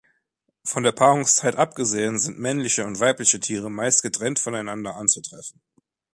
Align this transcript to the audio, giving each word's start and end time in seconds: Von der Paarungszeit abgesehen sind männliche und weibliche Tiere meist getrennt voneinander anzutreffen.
Von 0.63 0.81
der 0.81 0.93
Paarungszeit 0.93 1.57
abgesehen 1.57 2.17
sind 2.17 2.39
männliche 2.39 2.87
und 2.87 2.99
weibliche 2.99 3.39
Tiere 3.39 3.69
meist 3.69 4.01
getrennt 4.01 4.39
voneinander 4.39 4.95
anzutreffen. 4.95 5.61